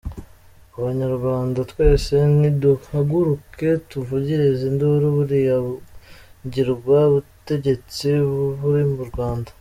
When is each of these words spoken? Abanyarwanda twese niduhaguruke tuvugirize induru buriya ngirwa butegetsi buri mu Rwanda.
Abanyarwanda 0.77 1.59
twese 1.71 2.13
niduhaguruke 2.39 3.67
tuvugirize 3.89 4.63
induru 4.71 5.05
buriya 5.15 5.57
ngirwa 6.45 6.99
butegetsi 7.13 8.07
buri 8.61 8.83
mu 8.95 9.03
Rwanda. 9.11 9.49